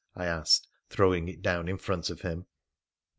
[0.15, 2.47] 'I asked, throwing it down in front of him.